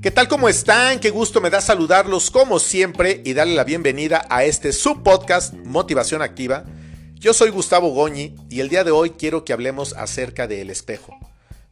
¿Qué 0.00 0.12
tal? 0.12 0.28
¿Cómo 0.28 0.48
están? 0.48 1.00
Qué 1.00 1.10
gusto 1.10 1.40
me 1.40 1.50
da 1.50 1.60
saludarlos 1.60 2.30
como 2.30 2.60
siempre 2.60 3.20
y 3.24 3.32
darle 3.32 3.56
la 3.56 3.64
bienvenida 3.64 4.24
a 4.30 4.44
este 4.44 4.72
subpodcast 4.72 5.54
Motivación 5.64 6.22
Activa. 6.22 6.64
Yo 7.14 7.34
soy 7.34 7.50
Gustavo 7.50 7.90
Goñi 7.90 8.36
y 8.48 8.60
el 8.60 8.68
día 8.68 8.84
de 8.84 8.92
hoy 8.92 9.10
quiero 9.10 9.44
que 9.44 9.52
hablemos 9.52 9.94
acerca 9.94 10.46
del 10.46 10.70
espejo. 10.70 11.18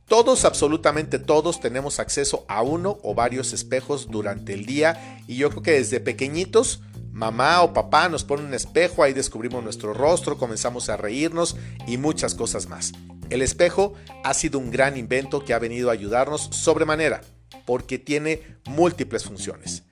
Todos, 0.08 0.44
absolutamente 0.44 1.20
todos, 1.20 1.60
tenemos 1.60 2.00
acceso 2.00 2.44
a 2.48 2.62
uno 2.62 2.98
o 3.04 3.14
varios 3.14 3.52
espejos 3.52 4.08
durante 4.10 4.54
el 4.54 4.66
día 4.66 5.22
y 5.28 5.36
yo 5.36 5.50
creo 5.50 5.62
que 5.62 5.72
desde 5.72 6.00
pequeñitos 6.00 6.80
mamá 7.12 7.62
o 7.62 7.72
papá 7.72 8.08
nos 8.08 8.24
pone 8.24 8.42
un 8.42 8.54
espejo, 8.54 9.04
ahí 9.04 9.12
descubrimos 9.12 9.62
nuestro 9.62 9.94
rostro, 9.94 10.36
comenzamos 10.36 10.88
a 10.88 10.96
reírnos 10.96 11.56
y 11.86 11.96
muchas 11.96 12.34
cosas 12.34 12.68
más. 12.68 12.90
El 13.30 13.40
espejo 13.40 13.94
ha 14.24 14.34
sido 14.34 14.58
un 14.58 14.72
gran 14.72 14.96
invento 14.96 15.44
que 15.44 15.54
ha 15.54 15.60
venido 15.60 15.90
a 15.90 15.92
ayudarnos 15.92 16.48
sobremanera 16.50 17.20
porque 17.66 17.98
tiene 17.98 18.40
múltiples 18.64 19.24
funciones. 19.24 19.82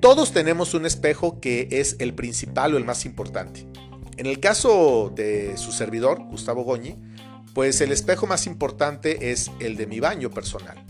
Todos 0.00 0.32
tenemos 0.32 0.74
un 0.74 0.84
espejo 0.84 1.40
que 1.40 1.68
es 1.70 1.96
el 1.98 2.14
principal 2.14 2.74
o 2.74 2.76
el 2.76 2.84
más 2.84 3.04
importante. 3.04 3.66
En 4.16 4.26
el 4.26 4.38
caso 4.40 5.12
de 5.14 5.56
su 5.56 5.72
servidor, 5.72 6.22
Gustavo 6.24 6.62
Goñi, 6.62 6.96
pues 7.54 7.80
el 7.80 7.92
espejo 7.92 8.26
más 8.26 8.46
importante 8.46 9.30
es 9.30 9.50
el 9.60 9.76
de 9.76 9.86
mi 9.86 10.00
baño 10.00 10.30
personal. 10.30 10.84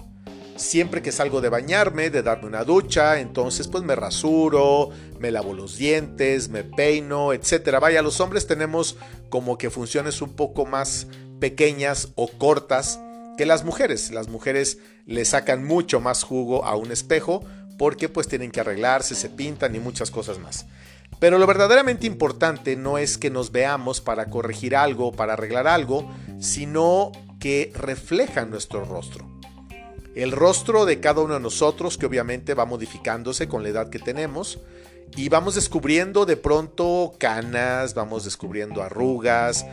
Siempre 0.57 1.03
que 1.03 1.13
salgo 1.13 1.41
de 1.41 1.49
bañarme, 1.49 2.11
de 2.11 2.23
darme 2.23 2.47
una 2.47 2.65
ducha, 2.65 3.21
entonces 3.21 3.69
pues 3.69 3.83
me 3.83 3.97
rasuro, 3.97 4.91
me 5.19 5.31
lavo 5.31 5.53
los 5.53 5.77
dientes, 5.77 6.49
me 6.49 6.65
peino, 6.65 7.33
etc. 7.33 7.79
Vaya, 7.81 8.03
los 8.03 8.21
hombres 8.21 8.47
tenemos 8.47 8.97
como 9.31 9.59
que 9.59 9.71
funciones 9.71 10.23
un 10.23 10.35
poco 10.35 10.65
más 10.65 11.07
pequeñas 11.41 12.09
o 12.15 12.29
cortas 12.29 13.01
que 13.37 13.47
las 13.47 13.65
mujeres. 13.65 14.11
Las 14.11 14.29
mujeres 14.29 14.79
le 15.07 15.25
sacan 15.25 15.65
mucho 15.65 16.01
más 16.01 16.23
jugo 16.23 16.65
a 16.65 16.77
un 16.77 16.93
espejo 16.93 17.45
porque 17.79 18.09
pues 18.09 18.29
tienen 18.29 18.51
que 18.51 18.61
arreglarse, 18.61 19.15
se 19.15 19.29
pintan 19.29 19.75
y 19.75 19.81
muchas 19.81 20.11
cosas 20.11 20.39
más. 20.39 20.67
Pero 21.19 21.39
lo 21.39 21.47
verdaderamente 21.47 22.07
importante 22.07 22.77
no 22.77 22.99
es 22.99 23.19
que 23.19 23.31
nos 23.31 23.53
veamos 23.53 24.01
para 24.01 24.27
corregir 24.27 24.77
algo, 24.77 25.13
para 25.13 25.35
arreglar 25.35 25.67
algo, 25.67 26.11
sino 26.41 27.13
que 27.41 27.73
refleja 27.75 28.45
nuestro 28.45 28.85
rostro. 28.85 29.29
El 30.15 30.33
rostro 30.33 30.85
de 30.85 31.01
cada 31.01 31.23
uno 31.23 31.35
de 31.35 31.41
nosotros, 31.41 31.99
que 31.99 32.07
obviamente 32.07 32.55
va 32.55 32.67
modificándose 32.67 33.49
con 33.49 33.63
la 33.63 33.71
edad 33.71 33.91
que 33.91 33.99
tenemos, 33.99 34.61
y 35.17 35.29
vamos 35.29 35.55
descubriendo 35.55 36.27
de 36.27 36.37
pronto 36.37 37.15
canas, 37.19 37.95
vamos 37.95 38.25
descubriendo 38.25 38.83
arrugas, 38.83 39.65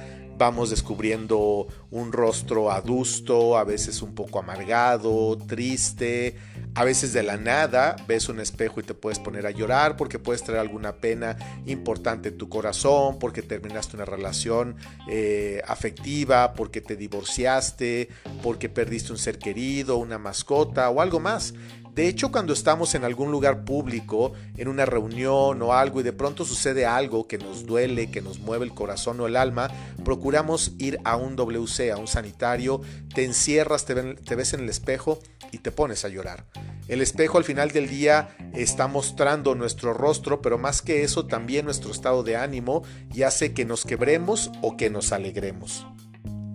vamos 0.42 0.72
descubriendo 0.72 1.68
un 1.92 2.12
rostro 2.12 2.72
adusto, 2.72 3.60
a 3.60 3.64
veces 3.64 4.02
un 4.02 4.16
poco 4.16 4.40
amargado, 4.40 5.38
triste, 5.38 6.36
a 6.74 6.84
veces 6.84 7.14
de 7.14 7.22
la 7.22 7.38
nada 7.38 7.96
ves 8.08 8.28
un 8.28 8.40
espejo 8.40 8.80
y 8.80 8.84
te 8.84 8.96
puedes 8.96 9.20
poner 9.20 9.46
a 9.46 9.52
llorar 9.52 9.98
porque 9.98 10.18
puedes 10.18 10.44
traer 10.44 10.60
alguna 10.60 10.94
pena 10.94 11.38
importante 11.68 12.30
en 12.30 12.40
tu 12.40 12.50
corazón, 12.50 13.20
porque 13.20 13.44
terminaste 13.44 13.96
una 13.96 14.06
relación 14.06 14.78
eh, 15.08 15.62
afectiva, 15.68 16.54
porque 16.54 16.82
te 16.82 16.96
divorciaste, 16.96 18.10
porque 18.42 18.68
perdiste 18.68 19.12
un 19.12 19.20
ser 19.20 19.38
querido, 19.38 19.98
una 19.98 20.18
mascota 20.18 20.90
o 20.90 21.02
algo 21.02 21.20
más. 21.20 21.54
De 21.94 22.08
hecho, 22.08 22.32
cuando 22.32 22.54
estamos 22.54 22.96
en 22.96 23.04
algún 23.04 23.32
lugar 23.32 23.66
público, 23.66 24.32
en 24.56 24.70
una 24.70 24.86
reunión 24.86 25.62
o 25.62 25.74
algo, 25.74 26.00
y 26.00 26.04
de 26.04 26.14
pronto 26.14 26.46
sucede 26.46 26.86
algo 26.86 27.28
que 27.28 27.38
nos 27.38 27.66
duele, 27.66 28.10
que 28.10 28.22
nos 28.22 28.40
mueve 28.40 28.64
el 28.64 28.74
corazón 28.74 29.20
o 29.20 29.28
el 29.28 29.36
alma, 29.36 29.70
procuramos 30.06 30.72
ir 30.78 31.00
a 31.04 31.18
un 31.18 31.36
WC, 31.36 31.92
a 31.92 31.98
un 31.98 32.08
sanitario, 32.08 32.82
te 33.14 33.26
encierras, 33.26 33.86
te, 33.86 34.36
ves 34.36 34.54
en 34.54 34.62
el 34.62 34.70
espejo 34.70 35.20
y 35.52 35.58
te 35.58 35.72
pones 35.72 36.06
a 36.06 36.08
llorar. 36.08 36.46
El 36.88 37.02
espejo 37.02 37.38
al 37.38 37.44
final 37.44 37.72
del 37.72 37.90
día 37.90 38.38
está 38.54 38.88
mostrando 38.88 39.54
nuestro 39.54 39.94
rostro, 39.94 40.42
pero 40.42 40.58
más 40.58 40.82
que 40.82 41.04
eso 41.04 41.26
también 41.26 41.66
nuestro 41.66 41.92
estado 41.92 42.24
de 42.24 42.38
ánimo 42.38 42.84
y 43.14 43.24
hace 43.24 43.54
que 43.54 43.66
nos 43.66 43.84
quebremos 43.84 44.50
o 44.62 44.78
que 44.78 44.90
nos 44.90 45.12
alegremos. 45.12 45.86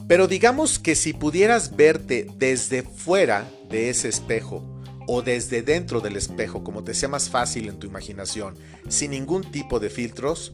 Pero 0.08 0.28
digamos 0.28 0.78
que 0.78 0.94
si 0.94 1.12
pudieras 1.12 1.76
verte 1.76 2.26
desde 2.38 2.82
fuera 2.82 3.46
de 3.68 3.90
ese 3.90 4.08
espejo, 4.08 4.75
o 5.06 5.22
desde 5.22 5.62
dentro 5.62 6.00
del 6.00 6.16
espejo, 6.16 6.64
como 6.64 6.84
te 6.84 6.94
sea 6.94 7.08
más 7.08 7.30
fácil 7.30 7.68
en 7.68 7.78
tu 7.78 7.86
imaginación, 7.86 8.56
sin 8.88 9.12
ningún 9.12 9.50
tipo 9.50 9.80
de 9.80 9.90
filtros, 9.90 10.52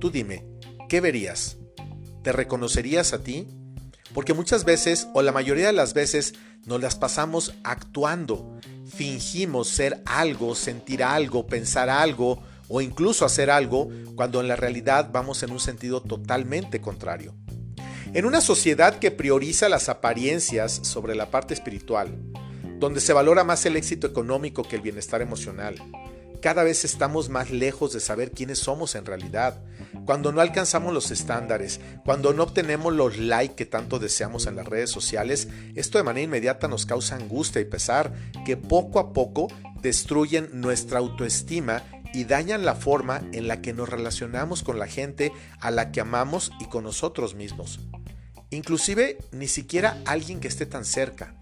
tú 0.00 0.10
dime, 0.10 0.46
¿qué 0.88 1.00
verías? 1.00 1.58
¿Te 2.22 2.32
reconocerías 2.32 3.12
a 3.12 3.22
ti? 3.22 3.48
Porque 4.14 4.34
muchas 4.34 4.64
veces, 4.64 5.08
o 5.14 5.22
la 5.22 5.32
mayoría 5.32 5.66
de 5.66 5.72
las 5.72 5.94
veces, 5.94 6.34
nos 6.64 6.80
las 6.80 6.96
pasamos 6.96 7.54
actuando. 7.64 8.58
Fingimos 8.86 9.68
ser 9.68 10.02
algo, 10.06 10.54
sentir 10.54 11.02
algo, 11.02 11.46
pensar 11.46 11.90
algo 11.90 12.42
o 12.68 12.80
incluso 12.80 13.24
hacer 13.24 13.50
algo 13.50 13.88
cuando 14.14 14.40
en 14.40 14.48
la 14.48 14.56
realidad 14.56 15.10
vamos 15.12 15.42
en 15.42 15.50
un 15.50 15.60
sentido 15.60 16.02
totalmente 16.02 16.80
contrario. 16.80 17.34
En 18.14 18.24
una 18.24 18.40
sociedad 18.40 18.98
que 18.98 19.10
prioriza 19.10 19.68
las 19.68 19.88
apariencias 19.88 20.80
sobre 20.82 21.14
la 21.14 21.30
parte 21.30 21.52
espiritual, 21.52 22.18
donde 22.78 23.00
se 23.00 23.12
valora 23.12 23.44
más 23.44 23.64
el 23.66 23.76
éxito 23.76 24.06
económico 24.06 24.62
que 24.62 24.76
el 24.76 24.82
bienestar 24.82 25.22
emocional. 25.22 25.76
Cada 26.40 26.62
vez 26.62 26.84
estamos 26.84 27.28
más 27.28 27.50
lejos 27.50 27.92
de 27.92 28.00
saber 28.00 28.30
quiénes 28.30 28.60
somos 28.60 28.94
en 28.94 29.04
realidad. 29.04 29.60
Cuando 30.04 30.30
no 30.30 30.40
alcanzamos 30.40 30.94
los 30.94 31.10
estándares, 31.10 31.80
cuando 32.04 32.32
no 32.32 32.44
obtenemos 32.44 32.94
los 32.94 33.18
likes 33.18 33.56
que 33.56 33.66
tanto 33.66 33.98
deseamos 33.98 34.46
en 34.46 34.54
las 34.54 34.66
redes 34.66 34.90
sociales, 34.90 35.48
esto 35.74 35.98
de 35.98 36.04
manera 36.04 36.24
inmediata 36.24 36.68
nos 36.68 36.86
causa 36.86 37.16
angustia 37.16 37.60
y 37.60 37.64
pesar 37.64 38.12
que 38.46 38.56
poco 38.56 39.00
a 39.00 39.12
poco 39.12 39.48
destruyen 39.82 40.48
nuestra 40.52 41.00
autoestima 41.00 41.82
y 42.14 42.24
dañan 42.24 42.64
la 42.64 42.74
forma 42.74 43.22
en 43.32 43.48
la 43.48 43.60
que 43.60 43.72
nos 43.72 43.88
relacionamos 43.88 44.62
con 44.62 44.78
la 44.78 44.86
gente 44.86 45.32
a 45.60 45.70
la 45.70 45.90
que 45.90 46.00
amamos 46.00 46.52
y 46.60 46.66
con 46.66 46.84
nosotros 46.84 47.34
mismos. 47.34 47.80
Inclusive 48.50 49.18
ni 49.32 49.48
siquiera 49.48 50.00
alguien 50.06 50.40
que 50.40 50.48
esté 50.48 50.66
tan 50.66 50.84
cerca. 50.84 51.34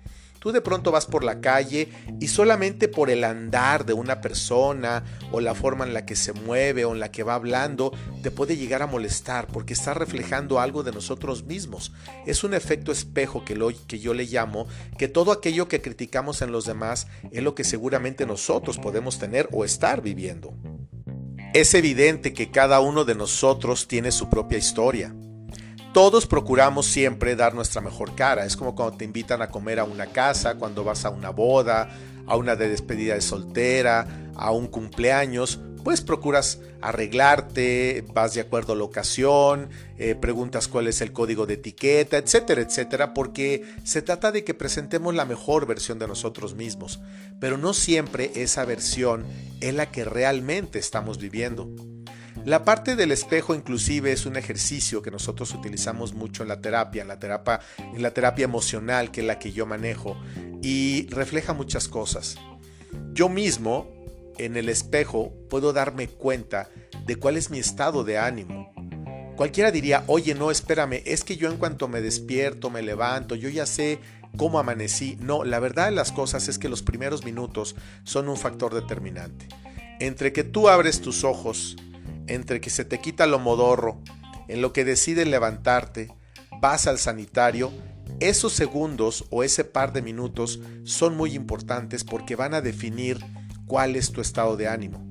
Tú 0.47 0.53
de 0.53 0.61
pronto 0.61 0.93
vas 0.93 1.07
por 1.07 1.25
la 1.25 1.41
calle 1.41 1.89
y 2.21 2.29
solamente 2.29 2.87
por 2.87 3.11
el 3.11 3.25
andar 3.25 3.85
de 3.85 3.95
una 3.95 4.21
persona 4.21 5.03
o 5.33 5.41
la 5.41 5.57
forma 5.57 5.85
en 5.85 5.93
la 5.93 6.07
que 6.07 6.15
se 6.15 6.33
mueve 6.33 6.85
o 6.85 6.93
en 6.93 7.01
la 7.01 7.11
que 7.11 7.25
va 7.25 7.35
hablando 7.35 7.91
te 8.23 8.31
puede 8.31 8.57
llegar 8.57 8.81
a 8.81 8.87
molestar 8.87 9.49
porque 9.49 9.73
está 9.73 9.93
reflejando 9.93 10.61
algo 10.61 10.85
de 10.85 10.93
nosotros 10.93 11.43
mismos. 11.43 11.93
Es 12.27 12.45
un 12.45 12.55
efecto 12.55 12.93
espejo 12.93 13.45
que, 13.45 13.57
lo, 13.57 13.73
que 13.89 13.99
yo 13.99 14.15
le 14.15 14.27
llamo 14.27 14.69
que 14.97 15.09
todo 15.09 15.33
aquello 15.33 15.67
que 15.67 15.83
criticamos 15.83 16.41
en 16.43 16.53
los 16.53 16.65
demás 16.65 17.09
es 17.33 17.43
lo 17.43 17.57
que 17.57 17.65
seguramente 17.65 18.25
nosotros 18.25 18.79
podemos 18.79 19.19
tener 19.19 19.49
o 19.51 19.65
estar 19.65 20.01
viviendo. 20.01 20.55
Es 21.55 21.75
evidente 21.75 22.33
que 22.33 22.53
cada 22.53 22.79
uno 22.79 23.05
de 23.05 23.17
nosotros 23.17 23.89
tiene 23.89 24.13
su 24.13 24.31
propia 24.31 24.59
historia 24.59 25.13
todos 25.97 26.27
procuramos 26.27 26.85
siempre 26.85 27.37
dar 27.37 27.55
nuestra 27.55 27.81
mejor 27.81 28.15
cara. 28.15 28.45
Es 28.45 28.55
como 28.55 28.75
cuando 28.75 28.99
te 28.99 29.07
invitan 29.07 29.41
a 29.41 29.49
comer 29.49 29.81
a 29.81 29.85
una 29.85 30.05
casa, 30.05 30.57
cuando 30.57 30.85
vas 30.85 31.07
a 31.07 31.09
una 31.09 31.31
boda, 31.31 31.89
a 32.27 32.37
una 32.37 32.55
de 32.55 32.69
despedida 32.69 33.15
de 33.15 33.23
soltera, 33.23 34.07
a 34.35 34.51
un 34.51 34.67
cumpleaños. 34.67 35.59
Pues 35.83 36.03
procuras 36.03 36.61
arreglarte, 36.83 38.05
vas 38.13 38.35
de 38.35 38.43
acuerdo 38.43 38.75
a 38.75 38.77
la 38.77 38.85
ocasión, 38.85 39.71
eh, 39.97 40.15
preguntas 40.15 40.69
cuál 40.69 40.87
es 40.87 41.01
el 41.01 41.15
código 41.15 41.47
de 41.47 41.55
etiqueta, 41.55 42.19
etcétera, 42.19 42.61
etcétera, 42.61 43.15
porque 43.15 43.65
se 43.83 44.03
trata 44.03 44.33
de 44.33 44.45
que 44.45 44.53
presentemos 44.53 45.15
la 45.15 45.25
mejor 45.25 45.67
versión 45.67 45.99
de 45.99 46.09
nosotros 46.09 46.55
mismos, 46.55 47.01
pero 47.41 47.57
no 47.57 47.73
siempre 47.73 48.33
esa 48.35 48.67
versión 48.67 49.25
es 49.63 49.73
la 49.73 49.91
que 49.91 50.05
realmente 50.05 50.79
estamos 50.79 51.17
viviendo. 51.17 51.71
La 52.47 52.65
parte 52.65 52.95
del 52.95 53.11
espejo 53.11 53.57
inclusive 53.57 54.13
es 54.13 54.25
un 54.25 54.37
ejercicio 54.37 55.03
que 55.03 55.11
nosotros 55.11 55.53
utilizamos 55.53 56.15
mucho 56.15 56.45
en 56.45 56.49
la 56.49 56.61
terapia, 56.61 57.03
en 57.03 57.09
la 57.09 57.19
terapia, 58.13 58.45
emocional, 58.45 59.11
que 59.11 59.23
es 59.23 59.27
la 59.27 59.41
que 59.41 59.51
yo 59.51 59.67
manejo, 59.67 60.17
y 60.63 61.09
refleja 61.09 61.55
muchas 61.55 61.89
cosas. 61.89 62.37
Yo 63.13 63.29
mismo, 63.29 63.89
en 64.39 64.57
el 64.57 64.69
espejo, 64.69 65.33
puedo 65.51 65.73
darme 65.73 66.07
cuenta 66.07 66.69
de 67.05 67.17
cuál 67.17 67.37
es 67.37 67.51
mi 67.51 67.59
estado 67.59 68.05
de 68.05 68.17
ánimo. 68.17 68.73
Cualquiera 69.35 69.73
diría, 69.73 70.05
oye, 70.07 70.37
no, 70.37 70.53
espérame, 70.53 71.03
es 71.05 71.25
que 71.25 71.37
yo 71.37 71.51
en 71.51 71.57
cuanto 71.57 71.89
me 71.89 72.01
despierto, 72.01 72.71
me 72.71 72.81
levanto, 72.81 73.35
yo 73.35 73.49
ya 73.49 73.67
sé 73.67 73.99
cómo 74.37 74.61
amanecí. 74.61 75.19
No, 75.21 75.43
la 75.43 75.59
verdad 75.59 75.87
de 75.87 75.97
las 75.97 76.13
cosas 76.13 76.47
es 76.47 76.61
que 76.61 76.69
los 76.69 76.85
primeros 76.85 77.25
minutos 77.25 77.75
son 78.05 78.29
un 78.29 78.37
factor 78.37 78.73
determinante. 78.73 79.49
Entre 79.99 80.33
que 80.33 80.45
tú 80.45 80.69
abres 80.69 81.01
tus 81.01 81.25
ojos, 81.25 81.77
entre 82.27 82.61
que 82.61 82.71
se 82.71 82.85
te 82.85 83.01
quita 83.01 83.27
lo 83.27 83.39
modorro, 83.39 84.01
en 84.49 84.63
lo 84.63 84.73
que 84.73 84.85
decides 84.85 85.27
levantarte, 85.27 86.09
vas 86.61 86.87
al 86.87 86.99
sanitario, 86.99 87.73
esos 88.21 88.53
segundos 88.53 89.25
o 89.31 89.43
ese 89.43 89.65
par 89.65 89.93
de 89.93 90.03
minutos 90.03 90.61
son 90.85 91.17
muy 91.17 91.35
importantes 91.35 92.05
porque 92.05 92.37
van 92.37 92.55
a 92.55 92.61
definir 92.61 93.19
cuál 93.67 93.97
es 93.97 94.13
tu 94.13 94.21
estado 94.21 94.57
de 94.57 94.69
ánimo. 94.69 95.05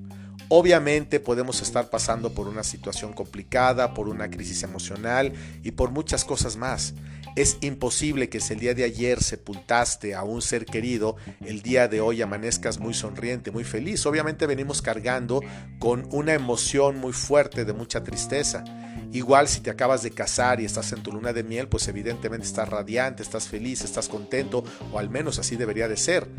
Obviamente 0.47 1.19
podemos 1.19 1.61
estar 1.61 1.89
pasando 1.89 2.33
por 2.33 2.47
una 2.47 2.63
situación 2.63 3.13
complicada, 3.13 3.93
por 3.93 4.07
una 4.07 4.29
crisis 4.29 4.61
emocional 4.63 5.33
y 5.63 5.71
por 5.71 5.91
muchas 5.91 6.23
cosas 6.23 6.55
más, 6.55 6.93
Es 7.35 7.57
imposible 7.59 8.29
que 8.29 8.39
si 8.39 8.53
el 8.53 8.59
día 8.61 8.73
de 8.73 8.85
ayer 8.85 9.21
sepultaste 9.21 10.15
a 10.15 10.23
un 10.23 10.41
ser 10.41 10.65
querido, 10.65 11.17
el 11.45 11.61
día 11.61 11.89
de 11.89 11.99
hoy 11.99 12.21
amanezcas 12.21 12.79
muy 12.79 12.93
sonriente, 12.93 13.51
muy 13.51 13.65
feliz. 13.65 14.05
Obviamente 14.05 14.47
venimos 14.47 14.81
cargando 14.81 15.41
con 15.77 16.07
una 16.11 16.33
emoción 16.33 16.97
muy 16.97 17.11
fuerte 17.11 17.65
de 17.65 17.73
mucha 17.73 18.03
tristeza. 18.03 18.63
Igual 19.11 19.49
si 19.49 19.59
te 19.59 19.69
acabas 19.69 20.01
de 20.01 20.11
casar 20.11 20.61
y 20.61 20.65
estás 20.65 20.93
en 20.93 21.03
tu 21.03 21.11
luna 21.11 21.33
de 21.33 21.43
miel, 21.43 21.67
pues 21.67 21.89
evidentemente 21.89 22.47
estás 22.47 22.69
radiante, 22.69 23.21
estás 23.21 23.49
feliz, 23.49 23.83
estás 23.83 24.07
contento, 24.07 24.63
o 24.93 24.99
al 24.99 25.09
menos 25.09 25.37
así 25.37 25.57
debería 25.57 25.89
de 25.89 25.97
ser. 25.97 26.29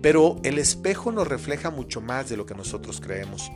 Pero 0.00 0.40
el 0.44 0.58
espejo 0.58 1.12
nos 1.12 1.28
refleja 1.28 1.70
mucho 1.70 2.00
más 2.00 2.30
de 2.30 2.38
lo 2.38 2.46
que 2.46 2.54
nosotros 2.54 3.02
creemos. 3.02 3.50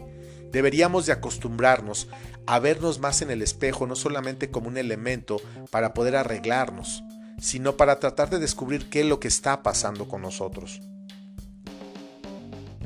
Deberíamos 0.52 1.06
de 1.06 1.12
acostumbrarnos 1.12 2.08
a 2.46 2.58
vernos 2.58 3.00
más 3.00 3.22
en 3.22 3.30
el 3.30 3.42
espejo 3.42 3.86
no 3.86 3.96
solamente 3.96 4.50
como 4.50 4.68
un 4.68 4.76
elemento 4.76 5.40
para 5.70 5.94
poder 5.94 6.14
arreglarnos, 6.14 7.02
sino 7.40 7.76
para 7.76 7.98
tratar 7.98 8.30
de 8.30 8.38
descubrir 8.38 8.90
qué 8.90 9.00
es 9.00 9.06
lo 9.06 9.18
que 9.18 9.28
está 9.28 9.62
pasando 9.62 10.06
con 10.06 10.22
nosotros. 10.22 10.80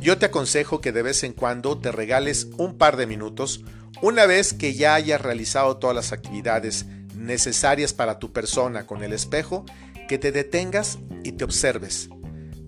Yo 0.00 0.18
te 0.18 0.26
aconsejo 0.26 0.80
que 0.80 0.92
de 0.92 1.02
vez 1.02 1.24
en 1.24 1.32
cuando 1.32 1.78
te 1.78 1.90
regales 1.90 2.48
un 2.56 2.78
par 2.78 2.96
de 2.96 3.06
minutos 3.06 3.64
una 4.02 4.26
vez 4.26 4.52
que 4.52 4.74
ya 4.74 4.94
hayas 4.94 5.20
realizado 5.20 5.78
todas 5.78 5.96
las 5.96 6.12
actividades 6.12 6.86
necesarias 7.16 7.94
para 7.94 8.18
tu 8.18 8.32
persona 8.32 8.86
con 8.86 9.02
el 9.02 9.12
espejo, 9.12 9.64
que 10.06 10.18
te 10.18 10.32
detengas 10.32 10.98
y 11.24 11.32
te 11.32 11.44
observes. 11.44 12.10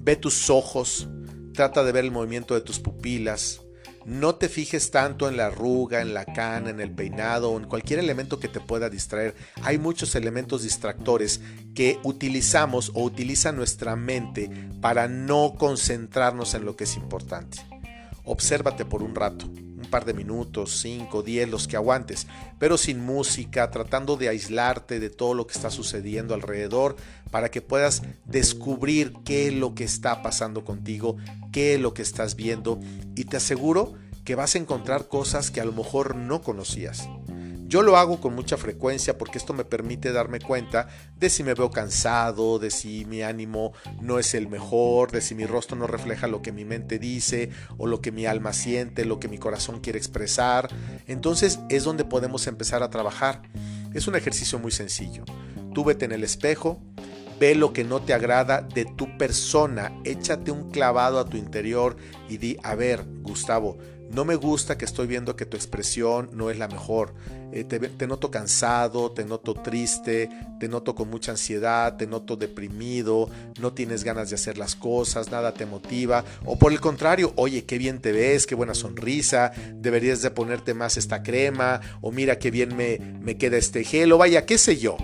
Ve 0.00 0.16
tus 0.16 0.48
ojos, 0.48 1.08
trata 1.52 1.84
de 1.84 1.92
ver 1.92 2.06
el 2.06 2.10
movimiento 2.10 2.54
de 2.54 2.62
tus 2.62 2.80
pupilas, 2.80 3.60
no 4.08 4.36
te 4.36 4.48
fijes 4.48 4.90
tanto 4.90 5.28
en 5.28 5.36
la 5.36 5.48
arruga, 5.48 6.00
en 6.00 6.14
la 6.14 6.24
cana, 6.24 6.70
en 6.70 6.80
el 6.80 6.90
peinado 6.90 7.50
o 7.50 7.58
en 7.58 7.66
cualquier 7.66 7.98
elemento 7.98 8.40
que 8.40 8.48
te 8.48 8.58
pueda 8.58 8.88
distraer. 8.88 9.34
Hay 9.62 9.76
muchos 9.76 10.14
elementos 10.14 10.62
distractores 10.62 11.42
que 11.74 12.00
utilizamos 12.04 12.90
o 12.94 13.02
utiliza 13.02 13.52
nuestra 13.52 13.96
mente 13.96 14.50
para 14.80 15.08
no 15.08 15.56
concentrarnos 15.58 16.54
en 16.54 16.64
lo 16.64 16.74
que 16.74 16.84
es 16.84 16.96
importante. 16.96 17.58
Obsérvate 18.24 18.86
por 18.86 19.02
un 19.02 19.14
rato, 19.14 19.44
un 19.78 19.90
par 19.90 20.04
de 20.04 20.14
minutos, 20.14 20.78
5, 20.80 21.22
10, 21.22 21.48
los 21.48 21.68
que 21.68 21.76
aguantes, 21.76 22.26
pero 22.58 22.76
sin 22.76 23.04
música, 23.04 23.70
tratando 23.70 24.16
de 24.16 24.28
aislarte 24.28 24.98
de 25.00 25.10
todo 25.10 25.34
lo 25.34 25.46
que 25.46 25.54
está 25.54 25.70
sucediendo 25.70 26.34
alrededor 26.34 26.96
para 27.30 27.50
que 27.50 27.62
puedas 27.62 28.02
descubrir 28.24 29.12
qué 29.24 29.48
es 29.48 29.54
lo 29.54 29.74
que 29.74 29.84
está 29.84 30.22
pasando 30.22 30.64
contigo, 30.64 31.16
qué 31.52 31.74
es 31.74 31.80
lo 31.80 31.94
que 31.94 32.02
estás 32.02 32.34
viendo 32.34 32.80
y 33.14 33.24
te 33.24 33.36
aseguro 33.36 33.94
que 34.24 34.34
vas 34.34 34.54
a 34.54 34.58
encontrar 34.58 35.08
cosas 35.08 35.50
que 35.50 35.60
a 35.60 35.64
lo 35.64 35.72
mejor 35.72 36.14
no 36.14 36.42
conocías. 36.42 37.08
Yo 37.68 37.82
lo 37.82 37.98
hago 37.98 38.18
con 38.18 38.34
mucha 38.34 38.56
frecuencia 38.56 39.18
porque 39.18 39.36
esto 39.36 39.52
me 39.52 39.66
permite 39.66 40.10
darme 40.10 40.40
cuenta 40.40 40.88
de 41.18 41.28
si 41.28 41.44
me 41.44 41.52
veo 41.52 41.70
cansado, 41.70 42.58
de 42.58 42.70
si 42.70 43.04
mi 43.04 43.20
ánimo 43.20 43.74
no 44.00 44.18
es 44.18 44.32
el 44.32 44.48
mejor, 44.48 45.12
de 45.12 45.20
si 45.20 45.34
mi 45.34 45.44
rostro 45.44 45.76
no 45.76 45.86
refleja 45.86 46.28
lo 46.28 46.40
que 46.40 46.50
mi 46.50 46.64
mente 46.64 46.98
dice 46.98 47.50
o 47.76 47.86
lo 47.86 48.00
que 48.00 48.10
mi 48.10 48.24
alma 48.24 48.54
siente, 48.54 49.04
lo 49.04 49.20
que 49.20 49.28
mi 49.28 49.36
corazón 49.36 49.80
quiere 49.80 49.98
expresar. 49.98 50.70
Entonces 51.06 51.60
es 51.68 51.84
donde 51.84 52.06
podemos 52.06 52.46
empezar 52.46 52.82
a 52.82 52.88
trabajar. 52.88 53.42
Es 53.92 54.08
un 54.08 54.16
ejercicio 54.16 54.58
muy 54.58 54.70
sencillo. 54.70 55.24
Tú 55.74 55.84
vete 55.84 56.06
en 56.06 56.12
el 56.12 56.24
espejo, 56.24 56.80
Ve 57.38 57.54
lo 57.54 57.72
que 57.72 57.84
no 57.84 58.02
te 58.02 58.14
agrada 58.14 58.62
de 58.62 58.84
tu 58.84 59.16
persona, 59.16 59.92
échate 60.02 60.50
un 60.50 60.72
clavado 60.72 61.20
a 61.20 61.24
tu 61.24 61.36
interior 61.36 61.96
y 62.28 62.38
di, 62.38 62.56
a 62.64 62.74
ver, 62.74 63.04
Gustavo, 63.22 63.78
no 64.10 64.24
me 64.24 64.36
gusta 64.36 64.78
que 64.78 64.84
estoy 64.84 65.06
viendo 65.06 65.36
que 65.36 65.46
tu 65.46 65.56
expresión 65.56 66.30
no 66.32 66.50
es 66.50 66.58
la 66.58 66.68
mejor. 66.68 67.14
Eh, 67.52 67.64
te, 67.64 67.78
te, 67.78 68.06
noto 68.06 68.30
cansado, 68.30 69.12
te 69.12 69.24
noto 69.24 69.54
triste, 69.54 70.28
te 70.58 70.68
noto 70.68 70.94
con 70.94 71.10
mucha 71.10 71.32
ansiedad, 71.32 71.96
te 71.96 72.06
noto 72.06 72.36
deprimido, 72.36 73.28
no 73.60 73.72
tienes 73.72 74.04
ganas 74.04 74.30
de 74.30 74.36
hacer 74.36 74.58
las 74.58 74.74
cosas, 74.74 75.30
nada 75.30 75.52
te 75.52 75.66
motiva. 75.66 76.24
O 76.44 76.58
por 76.58 76.72
el 76.72 76.80
contrario, 76.80 77.32
oye, 77.36 77.64
qué 77.64 77.78
bien 77.78 78.00
te 78.00 78.12
ves, 78.12 78.46
qué 78.46 78.54
buena 78.54 78.74
sonrisa, 78.74 79.52
deberías 79.74 80.22
de 80.22 80.30
ponerte 80.30 80.74
más 80.74 80.96
esta 80.96 81.22
crema, 81.22 81.80
o 82.00 82.10
mira 82.10 82.38
qué 82.38 82.50
bien 82.50 82.76
me, 82.76 82.98
me 82.98 83.36
queda 83.36 83.56
este 83.56 83.84
gel, 83.84 84.12
o 84.12 84.18
vaya, 84.18 84.46
qué 84.46 84.58
sé 84.58 84.78
yo. 84.78 84.96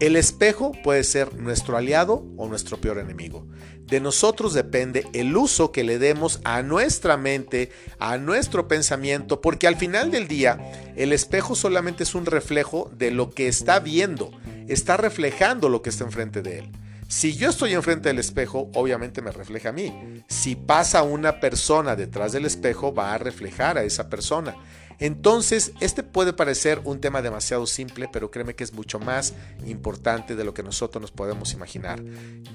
El 0.00 0.16
espejo 0.16 0.72
puede 0.82 1.04
ser 1.04 1.34
nuestro 1.34 1.76
aliado 1.76 2.24
o 2.38 2.48
nuestro 2.48 2.80
peor 2.80 2.98
enemigo. 2.98 3.46
De 3.84 4.00
nosotros 4.00 4.54
depende 4.54 5.06
el 5.12 5.36
uso 5.36 5.72
que 5.72 5.84
le 5.84 5.98
demos 5.98 6.40
a 6.44 6.62
nuestra 6.62 7.18
mente, 7.18 7.70
a 7.98 8.16
nuestro 8.16 8.66
pensamiento, 8.66 9.42
porque 9.42 9.66
al 9.66 9.76
final 9.76 10.10
del 10.10 10.26
día 10.26 10.58
el 10.96 11.12
espejo 11.12 11.54
solamente 11.54 12.04
es 12.04 12.14
un 12.14 12.24
reflejo 12.24 12.90
de 12.96 13.10
lo 13.10 13.28
que 13.28 13.46
está 13.46 13.78
viendo, 13.78 14.30
está 14.68 14.96
reflejando 14.96 15.68
lo 15.68 15.82
que 15.82 15.90
está 15.90 16.04
enfrente 16.04 16.40
de 16.40 16.60
él. 16.60 16.70
Si 17.08 17.34
yo 17.36 17.50
estoy 17.50 17.74
enfrente 17.74 18.08
del 18.08 18.20
espejo, 18.20 18.70
obviamente 18.74 19.20
me 19.20 19.32
refleja 19.32 19.68
a 19.68 19.72
mí. 19.72 20.22
Si 20.28 20.54
pasa 20.54 21.02
una 21.02 21.40
persona 21.40 21.94
detrás 21.94 22.32
del 22.32 22.46
espejo, 22.46 22.94
va 22.94 23.12
a 23.12 23.18
reflejar 23.18 23.76
a 23.76 23.82
esa 23.82 24.08
persona. 24.08 24.56
Entonces, 25.00 25.72
este 25.80 26.02
puede 26.02 26.34
parecer 26.34 26.80
un 26.84 27.00
tema 27.00 27.22
demasiado 27.22 27.66
simple, 27.66 28.08
pero 28.12 28.30
créeme 28.30 28.54
que 28.54 28.64
es 28.64 28.74
mucho 28.74 28.98
más 29.00 29.34
importante 29.66 30.36
de 30.36 30.44
lo 30.44 30.52
que 30.52 30.62
nosotros 30.62 31.00
nos 31.00 31.10
podemos 31.10 31.54
imaginar. 31.54 32.02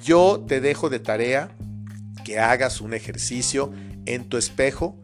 Yo 0.03 0.45
te 0.47 0.62
dejo 0.62 0.89
de 0.89 1.00
tarea 1.00 1.50
que 2.24 2.39
hagas 2.39 2.81
un 2.81 2.94
ejercicio 2.94 3.71
en 4.06 4.30
tu 4.30 4.38
espejo 4.38 4.95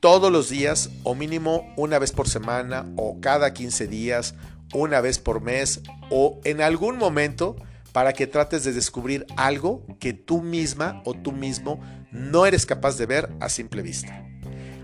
todos 0.00 0.30
los 0.30 0.48
días 0.48 0.90
o 1.04 1.14
mínimo 1.14 1.72
una 1.76 1.98
vez 1.98 2.12
por 2.12 2.28
semana 2.28 2.86
o 2.96 3.20
cada 3.20 3.52
15 3.52 3.86
días, 3.86 4.34
una 4.74 5.00
vez 5.00 5.18
por 5.18 5.40
mes 5.40 5.80
o 6.10 6.40
en 6.44 6.60
algún 6.60 6.98
momento 6.98 7.56
para 7.92 8.12
que 8.12 8.26
trates 8.26 8.64
de 8.64 8.72
descubrir 8.72 9.26
algo 9.36 9.84
que 9.98 10.12
tú 10.12 10.42
misma 10.42 11.02
o 11.04 11.14
tú 11.14 11.32
mismo 11.32 11.80
no 12.10 12.46
eres 12.46 12.66
capaz 12.66 12.96
de 12.98 13.06
ver 13.06 13.30
a 13.40 13.48
simple 13.48 13.82
vista. 13.82 14.27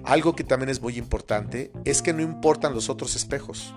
Algo 0.04 0.36
que 0.36 0.44
también 0.44 0.68
es 0.68 0.82
muy 0.82 0.98
importante 0.98 1.72
es 1.84 2.02
que 2.02 2.12
no 2.12 2.20
importan 2.20 2.74
los 2.74 2.90
otros 2.90 3.16
espejos. 3.16 3.74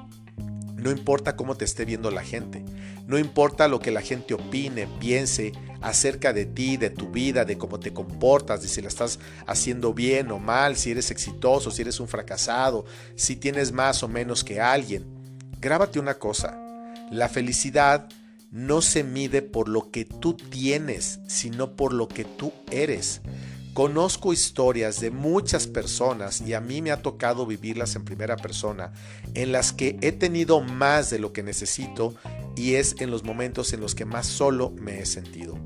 No 0.75 0.91
importa 0.91 1.35
cómo 1.35 1.56
te 1.56 1.65
esté 1.65 1.85
viendo 1.85 2.12
la 2.12 2.24
gente. 2.24 2.63
No 3.07 3.18
importa 3.18 3.68
lo 3.68 3.79
que 3.79 3.91
la 3.91 4.01
gente 4.01 4.33
opine, 4.33 4.88
piense 5.00 5.53
acerca 5.81 6.33
de 6.33 6.45
ti, 6.45 6.75
de 6.75 6.89
tu 6.89 7.09
vida, 7.09 7.45
de 7.45 7.57
cómo 7.57 7.79
te 7.79 7.94
comportas, 7.94 8.62
de 8.62 8.68
si 8.68 8.81
la 8.81 8.89
estás 8.89 9.19
haciendo 9.45 9.94
bien 9.94 10.29
o 10.31 10.38
mal, 10.38 10.75
si 10.75 10.91
eres 10.91 11.12
exitoso, 11.12 11.71
si 11.71 11.81
eres 11.81 12.00
un 12.00 12.07
fracasado, 12.09 12.85
si 13.15 13.38
tienes 13.38 13.71
más 13.71 14.03
o 14.03 14.09
menos 14.09 14.44
que 14.44 14.59
alguien. 14.59 15.06
Grábate 15.59 15.97
una 16.00 16.19
cosa. 16.19 16.59
La 17.09 17.30
felicidad 17.30 18.09
no 18.51 18.81
se 18.81 19.03
mide 19.03 19.41
por 19.41 19.69
lo 19.69 19.91
que 19.91 20.03
tú 20.03 20.35
tienes, 20.35 21.19
sino 21.28 21.75
por 21.75 21.94
lo 21.94 22.07
que 22.07 22.25
tú 22.25 22.51
eres. 22.69 23.21
Conozco 23.77 24.33
historias 24.33 24.99
de 25.01 25.11
muchas 25.11 25.67
personas 25.67 26.41
y 26.41 26.55
a 26.55 26.59
mí 26.59 26.81
me 26.81 26.89
ha 26.89 27.03
tocado 27.03 27.45
vivirlas 27.45 27.95
en 27.95 28.05
primera 28.05 28.35
persona, 28.35 28.91
en 29.35 29.51
las 29.51 29.71
que 29.71 29.99
he 30.01 30.11
tenido 30.11 30.61
más 30.61 31.11
de 31.11 31.19
lo 31.19 31.31
que 31.31 31.43
necesito 31.43 32.15
y 32.55 32.73
es 32.73 32.95
en 33.01 33.11
los 33.11 33.23
momentos 33.23 33.73
en 33.73 33.81
los 33.81 33.93
que 33.93 34.03
más 34.03 34.25
solo 34.25 34.71
me 34.71 34.99
he 34.99 35.05
sentido. 35.05 35.59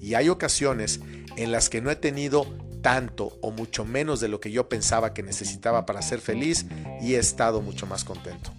Y 0.00 0.14
hay 0.14 0.30
ocasiones 0.30 1.00
en 1.36 1.52
las 1.52 1.68
que 1.68 1.82
no 1.82 1.90
he 1.90 1.96
tenido 1.96 2.46
tanto 2.80 3.36
o 3.42 3.50
mucho 3.50 3.84
menos 3.84 4.20
de 4.20 4.28
lo 4.28 4.40
que 4.40 4.50
yo 4.50 4.70
pensaba 4.70 5.12
que 5.12 5.22
necesitaba 5.22 5.84
para 5.84 6.00
ser 6.00 6.22
feliz 6.22 6.64
y 7.02 7.16
he 7.16 7.18
estado 7.18 7.60
mucho 7.60 7.86
más 7.86 8.02
contento. 8.02 8.50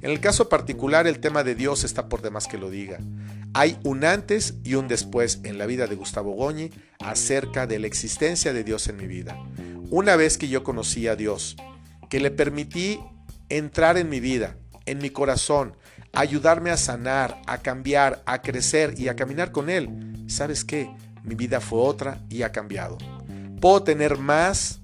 En 0.00 0.12
el 0.12 0.20
caso 0.20 0.48
particular 0.48 1.08
el 1.08 1.18
tema 1.18 1.42
de 1.42 1.56
Dios 1.56 1.82
está 1.82 2.08
por 2.08 2.22
demás 2.22 2.46
que 2.46 2.56
lo 2.56 2.70
diga. 2.70 3.00
Hay 3.54 3.78
un 3.84 4.04
antes 4.04 4.54
y 4.64 4.74
un 4.74 4.88
después 4.88 5.40
en 5.44 5.58
la 5.58 5.66
vida 5.66 5.86
de 5.86 5.96
Gustavo 5.96 6.32
Goñi 6.32 6.70
acerca 7.00 7.66
de 7.66 7.78
la 7.78 7.86
existencia 7.86 8.52
de 8.52 8.64
Dios 8.64 8.88
en 8.88 8.96
mi 8.96 9.06
vida. 9.06 9.38
Una 9.90 10.16
vez 10.16 10.38
que 10.38 10.48
yo 10.48 10.62
conocí 10.62 11.08
a 11.08 11.16
Dios, 11.16 11.56
que 12.10 12.20
le 12.20 12.30
permití 12.30 13.00
entrar 13.48 13.96
en 13.96 14.08
mi 14.08 14.20
vida, 14.20 14.56
en 14.86 14.98
mi 14.98 15.10
corazón, 15.10 15.76
ayudarme 16.12 16.70
a 16.70 16.76
sanar, 16.76 17.40
a 17.46 17.58
cambiar, 17.58 18.22
a 18.26 18.42
crecer 18.42 18.94
y 18.98 19.08
a 19.08 19.16
caminar 19.16 19.52
con 19.52 19.70
Él, 19.70 19.88
¿sabes 20.26 20.64
qué? 20.64 20.90
Mi 21.22 21.34
vida 21.34 21.60
fue 21.60 21.80
otra 21.80 22.24
y 22.28 22.42
ha 22.42 22.52
cambiado. 22.52 22.98
Puedo 23.60 23.82
tener 23.82 24.18
más, 24.18 24.80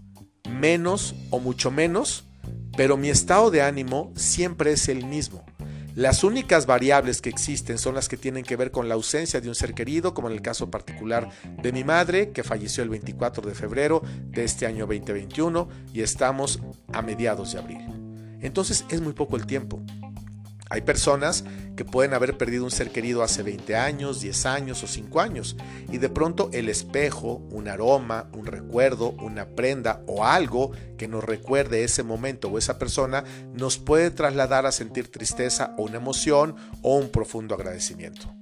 menos 0.49 1.14
o 1.30 1.38
mucho 1.38 1.71
menos, 1.71 2.25
pero 2.76 2.97
mi 2.97 3.09
estado 3.09 3.50
de 3.50 3.62
ánimo 3.62 4.12
siempre 4.16 4.73
es 4.73 4.88
el 4.88 5.04
mismo. 5.06 5.44
Las 5.95 6.25
únicas 6.25 6.67
variables 6.67 7.21
que 7.21 7.31
existen 7.31 7.79
son 7.79 7.95
las 7.95 8.09
que 8.09 8.17
tienen 8.17 8.43
que 8.43 8.57
ver 8.57 8.73
con 8.73 8.89
la 8.89 8.95
ausencia 8.95 9.41
de 9.41 9.49
un 9.49 9.55
ser 9.55 9.75
querido, 9.75 10.13
como 10.13 10.29
en 10.29 10.35
el 10.35 10.43
caso 10.43 10.69
particular 10.69 11.29
de 11.63 11.73
mi 11.73 11.85
madre, 11.85 12.33
que 12.33 12.43
falleció 12.43 12.83
el 12.83 12.89
24 12.89 13.47
de 13.47 13.55
febrero 13.55 14.03
de 14.25 14.43
este 14.43 14.67
año 14.67 14.87
2021 14.87 15.69
y 15.93 16.03
estamos 16.03 16.59
a 16.93 17.01
mediados 17.01 17.53
de 17.53 17.61
abril. 17.61 18.39
Entonces 18.41 18.85
es 18.89 19.01
muy 19.01 19.13
poco 19.13 19.37
el 19.37 19.47
tiempo. 19.47 19.81
Hay 20.75 20.81
personas 20.81 21.45
que 21.76 21.85
pueden 21.85 22.14
haber 22.14 22.37
perdido 22.37 22.64
un 22.64 22.73
ser 22.73 22.90
querido 22.90 23.23
hace 23.23 23.45
20 23.45 23.76
años, 23.76 24.21
10 24.21 24.47
años 24.47 24.83
o 24.83 24.88
5 24.88 25.21
años 25.21 25.57
y 25.93 25.99
de 25.99 26.09
pronto 26.09 26.50
el 26.52 26.69
espejo, 26.69 27.35
un 27.52 27.69
aroma, 27.69 28.28
un 28.33 28.45
recuerdo, 28.45 29.11
una 29.11 29.47
prenda 29.47 30.02
o 30.09 30.26
algo 30.26 30.73
que 30.99 31.07
nos 31.07 31.23
recuerde 31.23 31.85
ese 31.85 32.02
momento 32.02 32.49
o 32.49 32.59
esa 32.59 32.76
persona 32.76 33.23
nos 33.52 33.78
puede 33.78 34.11
trasladar 34.11 34.66
a 34.66 34.73
sentir 34.73 35.12
tristeza 35.12 35.76
o 35.78 35.83
una 35.83 35.99
emoción 35.99 36.57
o 36.83 36.97
un 36.97 37.09
profundo 37.09 37.54
agradecimiento. 37.54 38.35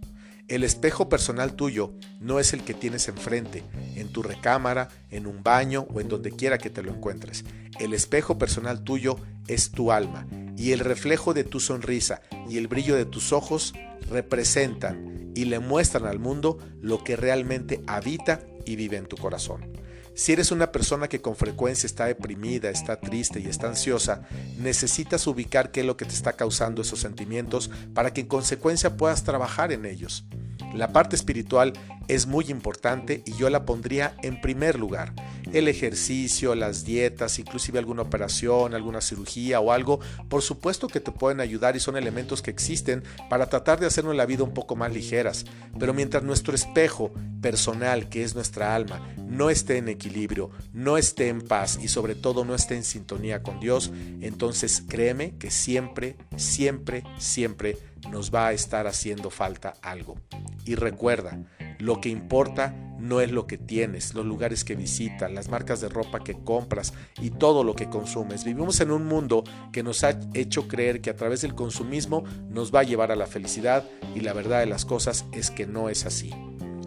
El 0.49 0.65
espejo 0.65 1.11
personal 1.11 1.53
tuyo 1.53 1.93
no 2.19 2.41
es 2.41 2.55
el 2.55 2.65
que 2.65 2.73
tienes 2.73 3.09
enfrente, 3.09 3.63
en 3.95 4.11
tu 4.11 4.23
recámara, 4.23 4.89
en 5.11 5.27
un 5.27 5.43
baño 5.43 5.87
o 5.93 6.01
en 6.01 6.09
donde 6.09 6.31
quiera 6.31 6.57
que 6.57 6.71
te 6.71 6.83
lo 6.83 6.93
encuentres. 6.93 7.45
El 7.79 7.93
espejo 7.93 8.39
personal 8.39 8.85
tuyo 8.85 9.19
es 9.49 9.71
tu 9.71 9.93
alma 9.93 10.27
y 10.63 10.71
el 10.71 10.79
reflejo 10.79 11.35
de 11.35 11.43
tu 11.43 11.59
sonrisa 11.59 12.23
y 12.49 12.57
el 12.57 12.69
brillo 12.69 12.95
de 12.95 13.05
tus 13.05 13.33
ojos 13.33 13.75
representan 14.09 15.33
y 15.35 15.47
le 15.47 15.59
muestran 15.59 16.07
al 16.07 16.21
mundo 16.21 16.59
lo 16.81 17.03
que 17.03 17.17
realmente 17.17 17.83
habita 17.89 18.43
y 18.65 18.77
vive 18.77 18.97
en 18.97 19.07
tu 19.07 19.17
corazón. 19.17 19.73
Si 20.15 20.33
eres 20.33 20.53
una 20.53 20.71
persona 20.71 21.09
que 21.09 21.21
con 21.21 21.35
frecuencia 21.35 21.89
está 21.89 22.05
deprimida, 22.05 22.71
está 22.71 23.01
triste 23.01 23.41
y 23.41 23.49
está 23.49 23.67
ansiosa, 23.67 24.23
necesitas 24.57 25.27
ubicar 25.27 25.73
qué 25.73 25.81
es 25.81 25.87
lo 25.87 25.97
que 25.97 26.05
te 26.05 26.15
está 26.15 26.35
causando 26.35 26.83
esos 26.83 27.01
sentimientos 27.01 27.69
para 27.93 28.15
que 28.15 28.21
en 28.21 28.29
consecuencia 28.29 28.97
puedas 28.97 29.25
trabajar 29.25 29.73
en 29.73 29.85
ellos. 29.85 30.27
La 30.75 30.93
parte 30.93 31.17
espiritual 31.17 31.73
es 32.07 32.29
muy 32.29 32.45
importante 32.51 33.25
y 33.27 33.33
yo 33.33 33.51
la 33.51 33.65
pondría 33.65 34.15
en 34.23 34.41
primer 34.41 34.79
lugar. 34.79 35.13
El 35.53 35.69
ejercicio, 35.69 36.55
las 36.55 36.85
dietas, 36.85 37.39
inclusive 37.39 37.79
alguna 37.79 38.03
operación, 38.03 38.75
alguna 38.75 39.01
cirugía 39.01 39.61
o 39.61 39.73
algo, 39.73 40.01
por 40.29 40.43
supuesto 40.43 40.89
que 40.89 41.01
te 41.01 41.13
pueden 41.13 41.41
ayudar 41.41 41.77
y 41.77 41.81
son 41.81 41.97
elementos 41.97 42.43
que 42.43 42.51
existen 42.51 43.03
para 43.29 43.47
tratar 43.47 43.79
de 43.79 43.87
hacernos 43.87 44.17
la 44.17 44.27
vida 44.27 44.45
un 44.45 44.55
poco 44.55 44.77
más 44.77 44.93
ligeras. 44.93 45.45
Pero 45.79 45.95
mientras 45.95 46.23
nuestro 46.23 46.55
espejo 46.55 47.13
personal, 47.41 48.09
que 48.09 48.23
es 48.23 48.35
nuestra 48.35 48.75
alma, 48.75 49.15
no 49.19 49.51
esté 49.51 49.79
en 49.79 49.89
equilibrio, 49.89 50.51
no 50.73 50.97
esté 50.97 51.29
en 51.29 51.43
paz 51.43 51.79
y 51.83 51.89
sobre 51.89 52.15
todo 52.15 52.45
no 52.45 52.55
esté 52.55 52.77
en 52.77 52.85
sintonía 52.85 53.43
con 53.43 53.61
Dios, 53.61 53.93
entonces 54.21 54.83
créeme 54.89 55.37
que 55.39 55.51
siempre, 55.51 56.17
siempre, 56.37 57.03
siempre 57.19 57.77
nos 58.11 58.33
va 58.33 58.49
a 58.49 58.53
estar 58.53 58.87
haciendo 58.87 59.31
falta 59.31 59.75
algo. 59.83 60.17
Y 60.65 60.75
recuerda, 60.75 61.39
lo 61.79 62.01
que 62.01 62.09
importa 62.09 62.75
no 63.03 63.21
es 63.21 63.33
lo 63.33 63.47
que 63.47 63.59
tienes, 63.59 64.15
los 64.15 64.25
lugares 64.25 64.65
que 64.65 64.77
visitas, 64.77 65.31
las 65.31 65.49
marcas 65.49 65.81
de 65.81 65.89
ropa 65.89 66.21
que 66.21 66.35
compras 66.35 66.95
y 67.21 67.31
todo 67.31 67.65
lo 67.65 67.75
que 67.75 67.91
consumes. 67.91 68.45
Vivimos 68.45 68.81
en 68.81 68.93
un 68.93 69.07
mundo 69.07 69.43
que 69.73 69.83
nos 69.83 70.05
ha 70.05 70.19
hecho 70.35 70.69
creer 70.69 71.01
que 71.01 71.11
a 71.11 71.17
través 71.17 71.43
del 71.43 71.55
consumismo 71.55 72.23
nos 72.49 72.73
va 72.73 72.81
a 72.81 72.85
llevar 72.85 73.11
a 73.11 73.17
la 73.17 73.27
felicidad 73.27 73.85
y 74.15 74.21
la 74.21 74.33
verdad 74.33 74.61
de 74.61 74.67
las 74.67 74.85
cosas 74.85 75.27
es 75.33 75.51
que 75.51 75.67
no 75.67 75.89
es 75.89 76.07
así. 76.07 76.31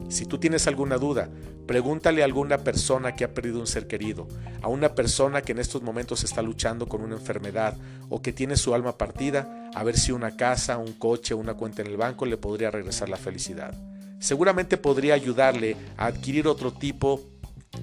Si 0.07 0.25
tú 0.25 0.37
tienes 0.37 0.67
alguna 0.67 0.97
duda, 0.97 1.29
pregúntale 1.67 2.21
a 2.21 2.25
alguna 2.25 2.59
persona 2.59 3.15
que 3.15 3.25
ha 3.25 3.33
perdido 3.33 3.59
un 3.59 3.67
ser 3.67 3.87
querido, 3.87 4.27
a 4.61 4.69
una 4.69 4.95
persona 4.95 5.41
que 5.41 5.51
en 5.51 5.59
estos 5.59 5.81
momentos 5.81 6.23
está 6.23 6.41
luchando 6.41 6.87
con 6.87 7.01
una 7.01 7.15
enfermedad 7.15 7.75
o 8.07 8.21
que 8.21 8.31
tiene 8.31 8.55
su 8.55 8.73
alma 8.73 8.97
partida, 8.97 9.69
a 9.73 9.83
ver 9.83 9.97
si 9.97 10.13
una 10.13 10.37
casa, 10.37 10.77
un 10.77 10.93
coche, 10.93 11.33
una 11.33 11.55
cuenta 11.55 11.81
en 11.81 11.89
el 11.89 11.97
banco 11.97 12.25
le 12.25 12.37
podría 12.37 12.71
regresar 12.71 13.09
la 13.09 13.17
felicidad 13.17 13.75
seguramente 14.25 14.77
podría 14.77 15.13
ayudarle 15.13 15.77
a 15.97 16.07
adquirir 16.07 16.47
otro 16.47 16.73
tipo 16.73 17.21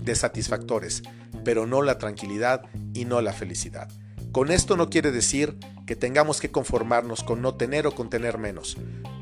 de 0.04 0.14
satisfactores, 0.16 1.02
pero 1.44 1.66
no 1.66 1.82
la 1.82 1.98
tranquilidad 1.98 2.62
y 2.94 3.04
no 3.04 3.20
la 3.20 3.32
felicidad. 3.32 3.88
Con 4.32 4.50
esto 4.50 4.76
no 4.76 4.90
quiere 4.90 5.12
decir 5.12 5.56
que 5.86 5.94
tengamos 5.94 6.40
que 6.40 6.50
conformarnos 6.50 7.22
con 7.22 7.42
no 7.42 7.54
tener 7.54 7.86
o 7.86 7.94
con 7.94 8.10
tener 8.10 8.38
menos. 8.38 8.76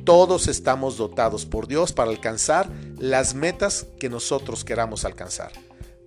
Todos 0.04 0.48
estamos 0.48 0.96
dotados 0.96 1.44
por 1.44 1.66
Dios 1.66 1.92
para 1.92 2.10
alcanzar 2.10 2.70
las 2.98 3.34
metas 3.34 3.86
que 3.98 4.08
nosotros 4.08 4.64
queramos 4.64 5.04
alcanzar, 5.04 5.52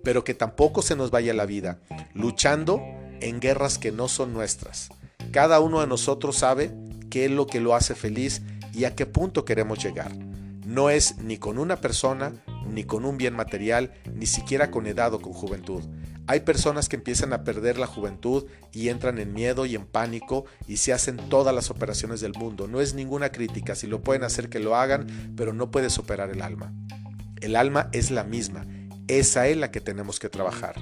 pero 0.02 0.24
que 0.24 0.34
tampoco 0.34 0.82
se 0.82 0.96
nos 0.96 1.10
vaya 1.10 1.32
la 1.32 1.46
vida 1.46 1.78
luchando 2.12 2.82
en 3.20 3.40
guerras 3.40 3.78
que 3.78 3.92
no 3.92 4.08
son 4.08 4.32
nuestras. 4.32 4.88
Cada 5.30 5.60
uno 5.60 5.80
de 5.80 5.86
nosotros 5.86 6.36
sabe 6.36 6.72
qué 7.08 7.26
es 7.26 7.30
lo 7.30 7.46
que 7.46 7.60
lo 7.60 7.76
hace 7.76 7.94
feliz 7.94 8.42
y 8.72 8.84
a 8.84 8.96
qué 8.96 9.06
punto 9.06 9.44
queremos 9.44 9.82
llegar. 9.82 10.10
No 10.64 10.90
es 10.90 11.18
ni 11.18 11.36
con 11.36 11.58
una 11.58 11.76
persona, 11.76 12.32
ni 12.66 12.84
con 12.84 13.04
un 13.04 13.18
bien 13.18 13.34
material, 13.34 13.92
ni 14.14 14.26
siquiera 14.26 14.70
con 14.70 14.86
edad 14.86 15.12
o 15.14 15.20
con 15.20 15.32
juventud. 15.32 15.82
Hay 16.26 16.40
personas 16.40 16.88
que 16.88 16.96
empiezan 16.96 17.34
a 17.34 17.44
perder 17.44 17.78
la 17.78 17.86
juventud 17.86 18.46
y 18.72 18.88
entran 18.88 19.18
en 19.18 19.34
miedo 19.34 19.66
y 19.66 19.74
en 19.74 19.84
pánico 19.84 20.46
y 20.66 20.78
se 20.78 20.94
hacen 20.94 21.18
todas 21.28 21.54
las 21.54 21.70
operaciones 21.70 22.20
del 22.22 22.32
mundo. 22.32 22.66
No 22.66 22.80
es 22.80 22.94
ninguna 22.94 23.30
crítica, 23.30 23.74
si 23.74 23.86
lo 23.86 24.00
pueden 24.00 24.24
hacer 24.24 24.48
que 24.48 24.58
lo 24.58 24.74
hagan, 24.74 25.34
pero 25.36 25.52
no 25.52 25.70
puedes 25.70 25.98
operar 25.98 26.30
el 26.30 26.40
alma. 26.40 26.72
El 27.42 27.56
alma 27.56 27.90
es 27.92 28.10
la 28.10 28.24
misma, 28.24 28.66
esa 29.06 29.48
es 29.48 29.58
la 29.58 29.70
que 29.70 29.82
tenemos 29.82 30.18
que 30.18 30.30
trabajar. 30.30 30.76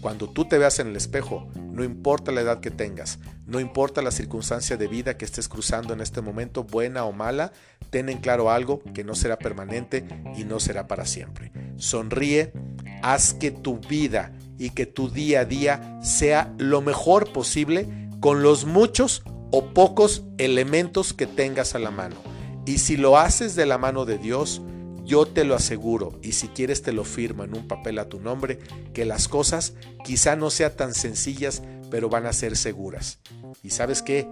Cuando 0.00 0.28
tú 0.28 0.44
te 0.44 0.58
veas 0.58 0.78
en 0.78 0.88
el 0.88 0.96
espejo, 0.96 1.48
no 1.56 1.82
importa 1.82 2.30
la 2.30 2.40
edad 2.40 2.60
que 2.60 2.70
tengas, 2.70 3.18
no 3.46 3.58
importa 3.58 4.00
la 4.00 4.10
circunstancia 4.10 4.76
de 4.76 4.86
vida 4.86 5.16
que 5.16 5.24
estés 5.24 5.48
cruzando 5.48 5.92
en 5.92 6.00
este 6.00 6.20
momento, 6.20 6.62
buena 6.62 7.04
o 7.04 7.12
mala, 7.12 7.52
ten 7.90 8.08
en 8.08 8.18
claro 8.18 8.50
algo 8.50 8.80
que 8.94 9.04
no 9.04 9.14
será 9.14 9.38
permanente 9.38 10.06
y 10.36 10.44
no 10.44 10.60
será 10.60 10.86
para 10.86 11.04
siempre. 11.04 11.52
Sonríe, 11.76 12.52
haz 13.02 13.34
que 13.34 13.50
tu 13.50 13.78
vida 13.78 14.32
y 14.58 14.70
que 14.70 14.86
tu 14.86 15.10
día 15.10 15.40
a 15.40 15.44
día 15.44 15.98
sea 16.02 16.52
lo 16.58 16.80
mejor 16.80 17.32
posible 17.32 17.88
con 18.20 18.42
los 18.42 18.64
muchos 18.66 19.22
o 19.50 19.72
pocos 19.72 20.24
elementos 20.36 21.12
que 21.12 21.26
tengas 21.26 21.74
a 21.74 21.78
la 21.78 21.90
mano. 21.90 22.16
Y 22.66 22.78
si 22.78 22.96
lo 22.96 23.16
haces 23.18 23.56
de 23.56 23.66
la 23.66 23.78
mano 23.78 24.04
de 24.04 24.18
Dios, 24.18 24.60
yo 25.08 25.24
te 25.24 25.44
lo 25.44 25.54
aseguro, 25.54 26.20
y 26.22 26.32
si 26.32 26.48
quieres 26.48 26.82
te 26.82 26.92
lo 26.92 27.02
firmo 27.02 27.42
en 27.42 27.56
un 27.56 27.66
papel 27.66 27.98
a 27.98 28.10
tu 28.10 28.20
nombre, 28.20 28.58
que 28.92 29.06
las 29.06 29.26
cosas 29.26 29.72
quizá 30.04 30.36
no 30.36 30.50
sean 30.50 30.76
tan 30.76 30.92
sencillas, 30.92 31.62
pero 31.90 32.10
van 32.10 32.26
a 32.26 32.34
ser 32.34 32.58
seguras. 32.58 33.18
¿Y 33.62 33.70
sabes 33.70 34.02
qué? 34.02 34.28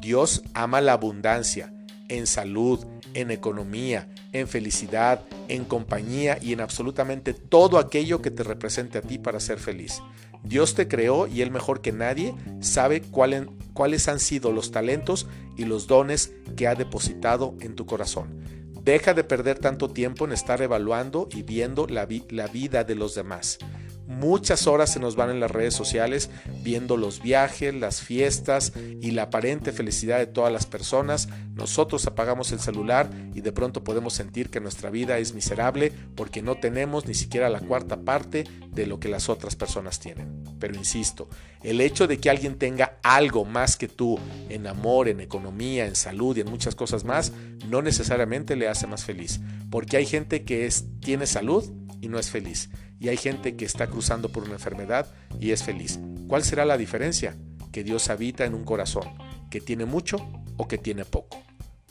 Dios 0.00 0.42
ama 0.52 0.82
la 0.82 0.92
abundancia 0.92 1.72
en 2.10 2.26
salud, 2.26 2.84
en 3.14 3.30
economía, 3.30 4.06
en 4.32 4.48
felicidad, 4.48 5.24
en 5.48 5.64
compañía 5.64 6.38
y 6.42 6.52
en 6.52 6.60
absolutamente 6.60 7.32
todo 7.32 7.78
aquello 7.78 8.20
que 8.20 8.30
te 8.30 8.42
represente 8.42 8.98
a 8.98 9.02
ti 9.02 9.16
para 9.16 9.40
ser 9.40 9.58
feliz. 9.58 10.02
Dios 10.44 10.74
te 10.74 10.88
creó 10.88 11.26
y 11.26 11.40
Él 11.40 11.50
mejor 11.50 11.80
que 11.80 11.92
nadie 11.92 12.34
sabe 12.60 13.00
cuáles 13.00 14.08
han 14.08 14.20
sido 14.20 14.52
los 14.52 14.72
talentos 14.72 15.26
y 15.56 15.64
los 15.64 15.86
dones 15.86 16.34
que 16.54 16.66
ha 16.66 16.74
depositado 16.74 17.54
en 17.60 17.74
tu 17.74 17.86
corazón. 17.86 18.57
Deja 18.88 19.12
de 19.12 19.22
perder 19.22 19.58
tanto 19.58 19.90
tiempo 19.90 20.24
en 20.24 20.32
estar 20.32 20.62
evaluando 20.62 21.28
y 21.30 21.42
viendo 21.42 21.86
la, 21.86 22.06
vida 22.06 22.84
de 22.84 22.94
los 22.94 23.14
demás. 23.14 23.58
Muchas 24.08 24.66
horas 24.66 24.90
se 24.90 25.00
nos 25.00 25.16
van 25.16 25.28
en 25.28 25.38
las 25.38 25.50
redes 25.50 25.74
sociales 25.74 26.30
viendo 26.62 26.96
los 26.96 27.20
viajes, 27.20 27.74
las 27.74 28.00
fiestas 28.00 28.72
y 29.02 29.10
la 29.10 29.24
aparente 29.24 29.70
felicidad 29.70 30.18
de 30.18 30.26
todas 30.26 30.50
las 30.50 30.64
personas. 30.64 31.28
Nosotros 31.52 32.06
apagamos 32.06 32.50
el 32.52 32.58
celular 32.58 33.10
y 33.34 33.42
de 33.42 33.52
pronto 33.52 33.84
podemos 33.84 34.14
sentir 34.14 34.48
que 34.48 34.60
nuestra 34.60 34.88
vida 34.88 35.18
es 35.18 35.34
miserable 35.34 35.92
porque 36.16 36.40
no 36.40 36.54
tenemos 36.54 37.06
ni 37.06 37.12
siquiera 37.12 37.50
la 37.50 37.60
cuarta 37.60 38.00
parte 38.00 38.44
de 38.70 38.86
lo 38.86 38.98
que 38.98 39.10
las 39.10 39.28
otras 39.28 39.56
personas 39.56 40.00
tienen. 40.00 40.42
Pero 40.58 40.74
insisto, 40.74 41.28
el 41.62 41.82
hecho 41.82 42.06
de 42.06 42.18
que 42.18 42.30
alguien 42.30 42.56
tenga 42.56 42.98
algo 43.02 43.44
más 43.44 43.76
que 43.76 43.88
tú 43.88 44.18
en 44.48 44.66
amor, 44.68 45.08
en 45.08 45.20
economía, 45.20 45.84
en 45.84 45.96
salud 45.96 46.34
y 46.34 46.40
en 46.40 46.48
muchas 46.48 46.74
cosas 46.74 47.04
más, 47.04 47.34
no 47.68 47.82
necesariamente 47.82 48.56
le 48.56 48.68
hace 48.68 48.86
más 48.86 49.04
feliz. 49.04 49.38
Porque 49.70 49.98
hay 49.98 50.06
gente 50.06 50.44
que 50.44 50.64
es, 50.64 50.86
tiene 51.00 51.26
salud 51.26 51.70
y 52.00 52.08
no 52.08 52.18
es 52.18 52.30
feliz 52.30 52.70
y 53.00 53.08
hay 53.08 53.16
gente 53.16 53.56
que 53.56 53.64
está 53.64 53.86
cruzando 53.86 54.30
por 54.30 54.44
una 54.44 54.54
enfermedad 54.54 55.06
y 55.40 55.52
es 55.52 55.62
feliz. 55.62 56.00
¿Cuál 56.26 56.44
será 56.44 56.64
la 56.64 56.76
diferencia? 56.76 57.36
Que 57.72 57.84
Dios 57.84 58.08
habita 58.10 58.44
en 58.44 58.54
un 58.54 58.64
corazón, 58.64 59.04
que 59.50 59.60
tiene 59.60 59.84
mucho 59.84 60.18
o 60.56 60.68
que 60.68 60.78
tiene 60.78 61.04
poco. 61.04 61.42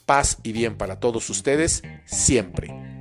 Paz 0.05 0.37
y 0.43 0.51
bien 0.51 0.77
para 0.77 0.99
todos 0.99 1.29
ustedes 1.29 1.83
siempre. 2.05 2.96